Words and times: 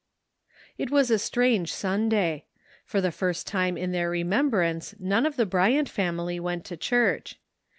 It 0.79 0.89
was 0.89 1.11
a 1.11 1.19
strange 1.19 1.71
Sunday; 1.71 2.45
for 2.85 3.01
the 3.01 3.11
first 3.11 3.45
time 3.45 3.77
in 3.77 3.91
their 3.91 4.09
remembrance 4.09 4.95
none 4.99 5.27
of 5.27 5.35
the 5.35 5.45
Bryant 5.45 5.87
family 5.89 6.39
went 6.39 6.65
to 6.65 6.75
church. 6.75 7.37